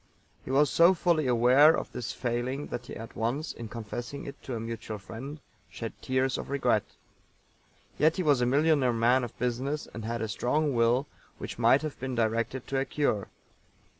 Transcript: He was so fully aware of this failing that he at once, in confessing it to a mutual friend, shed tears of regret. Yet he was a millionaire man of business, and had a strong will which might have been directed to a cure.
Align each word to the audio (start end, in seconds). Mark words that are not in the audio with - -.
He 0.43 0.49
was 0.49 0.71
so 0.71 0.95
fully 0.95 1.27
aware 1.27 1.77
of 1.77 1.91
this 1.91 2.11
failing 2.11 2.65
that 2.69 2.87
he 2.87 2.95
at 2.95 3.15
once, 3.15 3.53
in 3.53 3.67
confessing 3.67 4.25
it 4.25 4.41
to 4.41 4.55
a 4.55 4.59
mutual 4.59 4.97
friend, 4.97 5.39
shed 5.69 5.93
tears 6.01 6.39
of 6.39 6.49
regret. 6.49 6.81
Yet 7.99 8.15
he 8.15 8.23
was 8.23 8.41
a 8.41 8.47
millionaire 8.47 8.93
man 8.93 9.23
of 9.23 9.37
business, 9.37 9.87
and 9.93 10.03
had 10.03 10.23
a 10.23 10.27
strong 10.27 10.73
will 10.73 11.05
which 11.37 11.59
might 11.59 11.83
have 11.83 11.99
been 11.99 12.15
directed 12.15 12.65
to 12.69 12.79
a 12.79 12.85
cure. 12.85 13.27